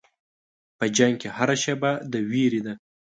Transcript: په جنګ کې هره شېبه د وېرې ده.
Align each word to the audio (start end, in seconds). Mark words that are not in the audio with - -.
په 0.77 0.85
جنګ 0.97 1.13
کې 1.21 1.29
هره 1.37 1.55
شېبه 1.63 1.91
د 2.11 2.13
وېرې 2.29 2.61
ده. 2.65 2.73